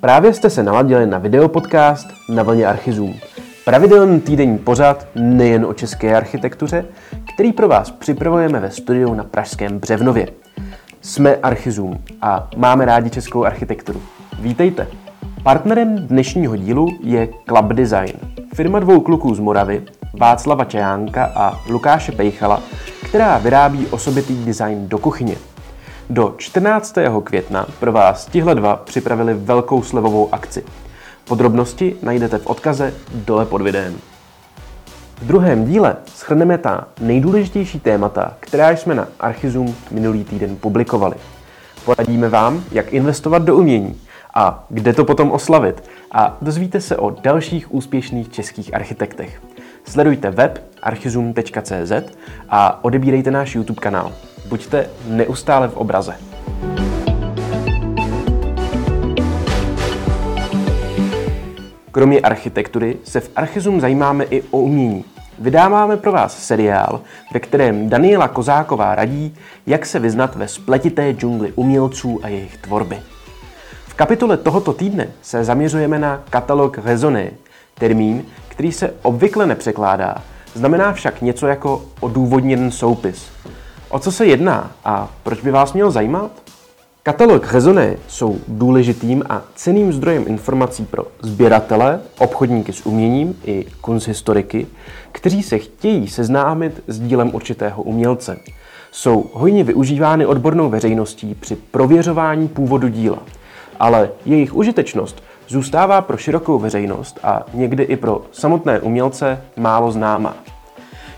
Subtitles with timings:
[0.00, 3.14] Právě jste se naladili na videopodcast na vlně Archizum.
[3.64, 6.84] Pravidelný týdenní pořad nejen o české architektuře,
[7.34, 10.28] který pro vás připravujeme ve studiu na Pražském Břevnově.
[11.00, 14.02] Jsme Archizum a máme rádi českou architekturu.
[14.40, 14.86] Vítejte!
[15.42, 18.12] Partnerem dnešního dílu je Club Design,
[18.54, 19.82] firma dvou kluků z Moravy,
[20.14, 22.62] Václava Čajánka a Lukáše Pejchala,
[23.08, 25.36] která vyrábí osobitý design do kuchyně.
[26.10, 26.94] Do 14.
[27.24, 30.64] května pro vás tihle dva připravili velkou slevovou akci.
[31.24, 33.96] Podrobnosti najdete v odkaze dole pod videem.
[35.20, 41.16] V druhém díle schrneme ta nejdůležitější témata, která jsme na Archizum minulý týden publikovali.
[41.84, 44.00] Poradíme vám, jak investovat do umění
[44.34, 45.82] a kde to potom oslavit
[46.12, 49.42] a dozvíte se o dalších úspěšných českých architektech.
[49.84, 51.92] Sledujte web archizum.cz
[52.48, 54.12] a odebírejte náš YouTube kanál.
[54.48, 56.14] Buďte neustále v obraze.
[61.92, 65.04] Kromě architektury se v Archizum zajímáme i o umění.
[65.38, 67.00] Vydáváme pro vás seriál,
[67.32, 69.34] ve kterém Daniela Kozáková radí,
[69.66, 72.98] jak se vyznat ve spletité džungli umělců a jejich tvorby.
[73.86, 77.30] V kapitole tohoto týdne se zaměřujeme na katalog raisonné,
[77.74, 80.22] termín, který se obvykle nepřekládá,
[80.54, 83.37] znamená však něco jako odůvodněný soupis.
[83.90, 86.30] O co se jedná a proč by vás měl zajímat?
[87.02, 94.66] Katalog Raisonné jsou důležitým a ceným zdrojem informací pro sběratele, obchodníky s uměním i kunsthistoriky,
[95.12, 98.38] kteří se chtějí seznámit s dílem určitého umělce.
[98.90, 103.18] Jsou hojně využívány odbornou veřejností při prověřování původu díla,
[103.80, 110.34] ale jejich užitečnost zůstává pro širokou veřejnost a někdy i pro samotné umělce málo známá.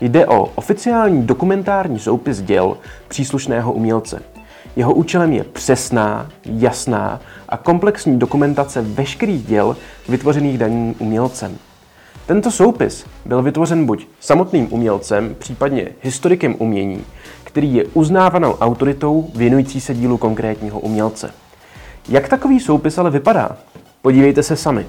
[0.00, 2.76] Jde o oficiální dokumentární soupis děl
[3.08, 4.22] příslušného umělce.
[4.76, 9.76] Jeho účelem je přesná, jasná a komplexní dokumentace veškerých děl
[10.08, 11.58] vytvořených daným umělcem.
[12.26, 17.04] Tento soupis byl vytvořen buď samotným umělcem, případně historikem umění,
[17.44, 21.30] který je uznávanou autoritou věnující se dílu konkrétního umělce.
[22.08, 23.56] Jak takový soupis ale vypadá?
[24.02, 24.86] Podívejte se sami.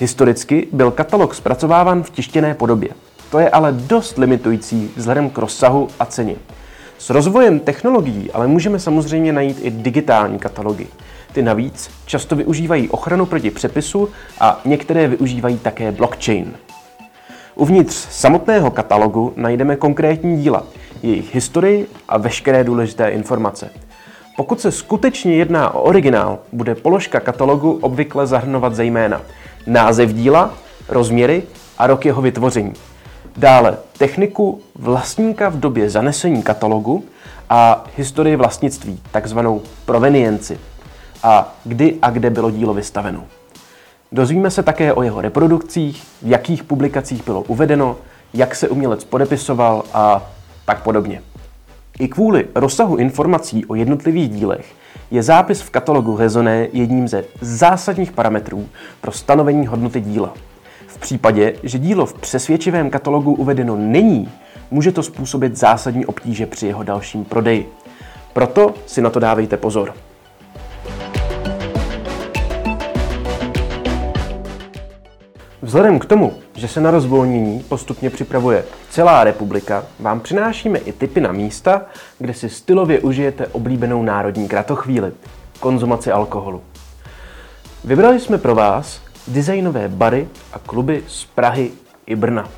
[0.00, 2.88] Historicky byl katalog zpracováván v tištěné podobě.
[3.30, 6.36] To je ale dost limitující vzhledem k rozsahu a ceně.
[6.98, 10.86] S rozvojem technologií ale můžeme samozřejmě najít i digitální katalogy.
[11.32, 14.08] Ty navíc často využívají ochranu proti přepisu
[14.40, 16.52] a některé využívají také blockchain.
[17.54, 20.64] Uvnitř samotného katalogu najdeme konkrétní díla,
[21.02, 23.70] jejich historii a veškeré důležité informace.
[24.36, 29.22] Pokud se skutečně jedná o originál, bude položka katalogu obvykle zahrnovat zejména
[29.66, 30.54] název díla,
[30.88, 31.42] rozměry
[31.78, 32.72] a rok jeho vytvoření.
[33.36, 37.04] Dále techniku vlastníka v době zanesení katalogu
[37.50, 40.58] a historii vlastnictví, takzvanou provenienci
[41.22, 43.24] a kdy a kde bylo dílo vystaveno.
[44.12, 47.96] Dozvíme se také o jeho reprodukcích, v jakých publikacích bylo uvedeno,
[48.34, 50.30] jak se umělec podepisoval a
[50.64, 51.22] tak podobně.
[51.98, 54.74] I kvůli rozsahu informací o jednotlivých dílech
[55.10, 58.68] je zápis v katalogu Raisonné jedním ze zásadních parametrů
[59.00, 60.34] pro stanovení hodnoty díla.
[61.00, 64.30] Případě, že dílo v přesvědčivém katalogu uvedeno není,
[64.70, 67.72] může to způsobit zásadní obtíže při jeho dalším prodeji.
[68.32, 69.94] Proto si na to dávejte pozor.
[75.62, 81.20] Vzhledem k tomu, že se na rozvolnění postupně připravuje celá republika, vám přinášíme i tipy
[81.20, 81.82] na místa,
[82.18, 85.12] kde si stylově užijete oblíbenou národní kratochvíli–
[85.60, 86.62] konzumaci alkoholu.
[87.84, 89.00] Vybrali jsme pro vás
[89.30, 91.70] designové bary a kluby z Prahy
[92.06, 92.48] i Brna.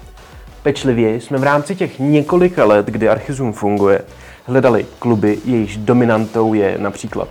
[0.63, 4.03] Pečlivě jsme v rámci těch několika let, kdy Archizum funguje,
[4.47, 7.29] hledali kluby, jejichž dominantou je například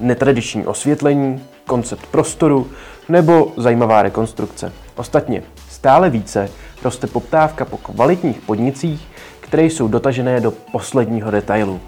[0.00, 2.70] netradiční osvětlení, koncept prostoru
[3.08, 4.72] nebo zajímavá rekonstrukce.
[4.96, 6.50] Ostatně stále více
[6.84, 9.08] roste poptávka po kvalitních podnicích,
[9.40, 11.80] které jsou dotažené do posledního detailu.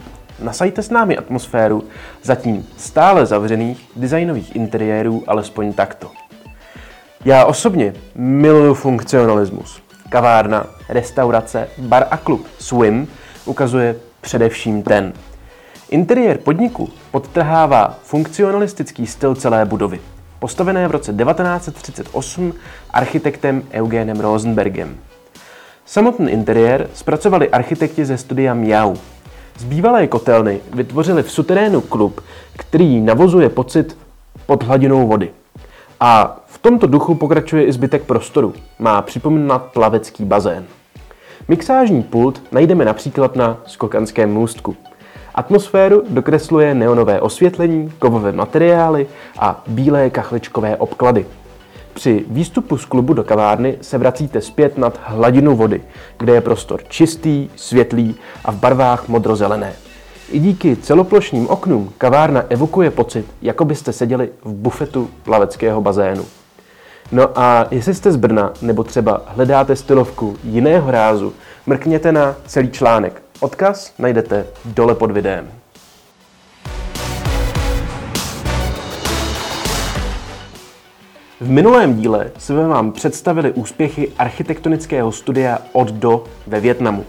[0.42, 1.84] Nasajte s námi atmosféru
[2.22, 6.23] zatím stále zavřených designových interiérů alespoň takto.
[7.24, 9.82] Já osobně miluju funkcionalismus.
[10.08, 13.08] Kavárna, restaurace, bar a klub Swim
[13.44, 15.12] ukazuje především ten.
[15.90, 20.00] Interiér podniku podtrhává funkcionalistický styl celé budovy
[20.44, 22.52] postavené v roce 1938
[22.90, 24.96] architektem Eugenem Rosenbergem.
[25.86, 28.96] Samotný interiér zpracovali architekti ze studia Miau.
[29.58, 32.20] Z bývalé kotelny vytvořili v suterénu klub,
[32.56, 33.96] který navozuje pocit
[34.46, 35.30] pod hladinou vody.
[36.00, 38.52] A tomto duchu pokračuje i zbytek prostoru.
[38.78, 40.64] Má připomínat plavecký bazén.
[41.48, 44.76] Mixážní pult najdeme například na Skokanském můstku.
[45.34, 49.06] Atmosféru dokresluje neonové osvětlení, kovové materiály
[49.38, 51.26] a bílé kachličkové obklady.
[51.94, 55.82] Při výstupu z klubu do kavárny se vracíte zpět nad hladinu vody,
[56.18, 58.14] kde je prostor čistý, světlý
[58.44, 59.72] a v barvách modrozelené.
[60.30, 66.24] I díky celoplošním oknům kavárna evokuje pocit, jako byste seděli v bufetu plaveckého bazénu.
[67.14, 71.32] No a jestli jste z Brna nebo třeba hledáte stylovku jiného rázu,
[71.66, 73.22] mrkněte na celý článek.
[73.40, 75.50] Odkaz najdete dole pod videem.
[81.40, 87.04] V minulém díle jsme vám představili úspěchy architektonického studia od do ve Větnamu.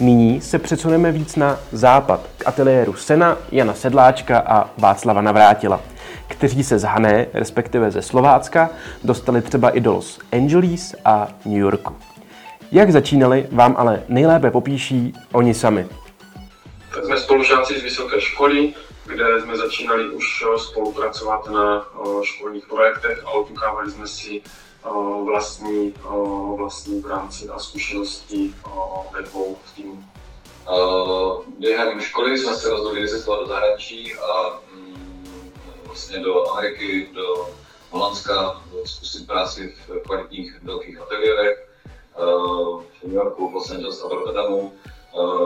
[0.00, 5.80] Nyní se přesuneme víc na západ, k ateliéru Sena, Jana Sedláčka a Václava Navrátila,
[6.28, 8.70] kteří se z Hané, respektive ze Slovácka,
[9.04, 11.96] dostali třeba i do Los Angeles a New Yorku.
[12.72, 15.88] Jak začínali, vám ale nejlépe popíší oni sami.
[16.94, 18.74] Tak jsme spolužáci z vysoké školy,
[19.06, 21.86] kde jsme začínali už spolupracovat na
[22.22, 24.42] školních projektech a odukávali jsme si
[25.26, 25.94] vlastní,
[26.56, 28.54] vlastní práci a zkušenosti
[29.12, 30.04] ve dvou týmů.
[31.58, 34.58] Během školy jsme se rozhodli cestovat do zahraničí a
[35.98, 37.48] vlastně do Ameriky, do
[37.90, 41.68] Holandska, zkusit práci v kvalitních velkých ateliérech
[43.00, 44.72] v New Yorku, v Los Angeles a v Rotterdamu,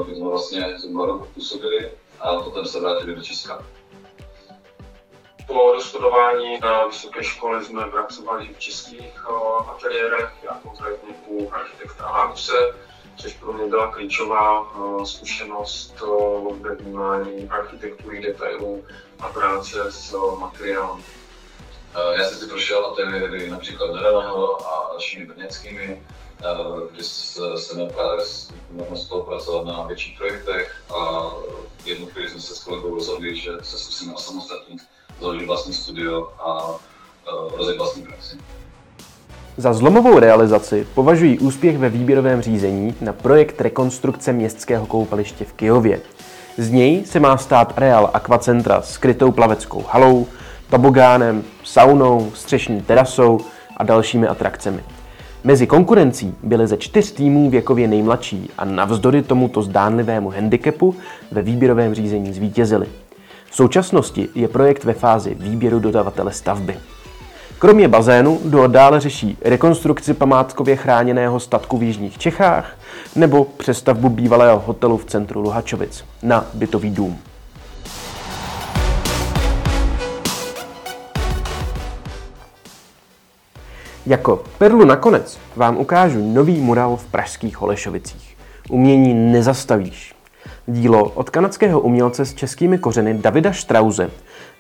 [0.04, 1.90] kde jsme vlastně zhruba rok působili
[2.20, 3.64] a potom se vrátili do Česka.
[5.46, 9.26] Po dostudování na vysoké škole jsme pracovali v českých
[9.68, 12.74] ateliérech, já konkrétně u architekta Haguse,
[13.22, 14.72] což pro mě byla klíčová
[15.04, 16.02] zkušenost
[16.60, 18.84] ve vnímání architektury, detailů
[19.20, 21.02] a práce s materiálem.
[22.18, 26.02] Já jsem si prošel ateliéry například Nedaného a dalšími brněnskými,
[26.92, 28.24] kdy jsme právě
[28.70, 31.30] možnost spolupracovat na větších projektech a
[31.84, 34.80] jednu chvíli jsme se s kolegou rozhodli, že se zkusíme osamostatnit
[35.20, 36.78] založit vlastní studio a
[37.56, 38.38] rozjet vlastní praxi.
[39.56, 46.00] Za zlomovou realizaci považují úspěch ve výběrovém řízení na projekt rekonstrukce městského koupaliště v Kijově.
[46.58, 50.26] Z něj se má stát areál akvacentra s krytou plaveckou halou,
[50.70, 53.40] tobogánem, saunou, střešní terasou
[53.76, 54.80] a dalšími atrakcemi.
[55.44, 60.94] Mezi konkurencí byly ze čtyř týmů věkově nejmladší a navzdory tomuto zdánlivému handicapu
[61.30, 62.86] ve výběrovém řízení zvítězili.
[63.50, 66.76] V současnosti je projekt ve fázi výběru dodavatele stavby.
[67.62, 72.76] Kromě bazénu do dále řeší rekonstrukci památkově chráněného statku v Jižních Čechách
[73.16, 77.18] nebo přestavbu bývalého hotelu v centru Luhačovic na bytový dům.
[84.06, 88.36] Jako perlu nakonec vám ukážu nový mural v pražských Holešovicích.
[88.70, 90.14] Umění nezastavíš.
[90.66, 94.10] Dílo od kanadského umělce s českými kořeny Davida Strauze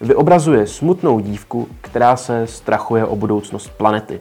[0.00, 4.20] vyobrazuje smutnou dívku, která se strachuje o budoucnost planety.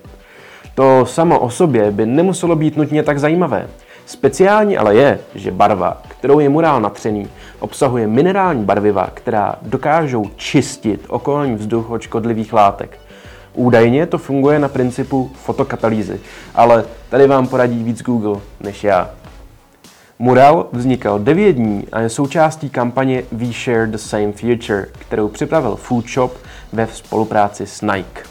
[0.76, 3.68] To samo o sobě by nemuselo být nutně tak zajímavé.
[4.06, 7.28] Speciální ale je, že barva, kterou je murál natřený,
[7.60, 13.00] obsahuje minerální barviva, která dokážou čistit okolní vzduch od škodlivých látek.
[13.54, 16.20] Údajně to funguje na principu fotokatalýzy,
[16.56, 19.10] ale tady vám poradí víc Google než já.
[20.22, 25.76] Mural vznikal 9 dní a je součástí kampaně We Share the Same Future, kterou připravil
[25.76, 26.38] Food Shop
[26.74, 28.22] ve spolupráci s Nike.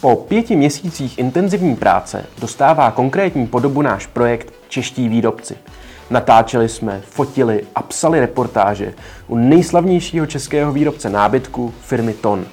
[0.00, 5.56] Po pěti měsících intenzivní práce dostává konkrétní podobu náš projekt Čeští výrobci.
[6.10, 8.94] Natáčeli jsme, fotili a psali reportáže
[9.26, 12.44] u nejslavnějšího českého výrobce nábytku firmy Ton.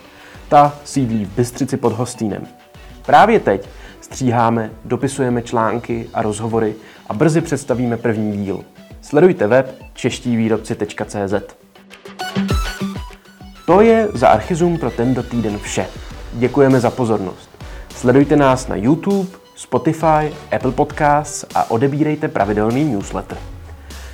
[0.49, 2.60] Ta sídlí v Bystřici pod Hostýnem.
[3.05, 3.69] Právě teď
[4.01, 6.75] stříháme, dopisujeme články a rozhovory
[7.09, 8.63] a brzy představíme první díl.
[9.01, 11.33] Sledujte web češtívýrobci.cz
[13.65, 15.87] To je za Archizum pro tento týden vše.
[16.33, 17.49] Děkujeme za pozornost.
[17.95, 23.37] Sledujte nás na YouTube, Spotify, Apple Podcasts a odebírejte pravidelný newsletter.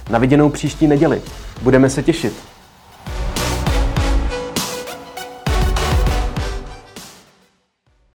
[0.10, 1.22] Na viděnou příští neděli.
[1.62, 2.56] Budeme se těšit.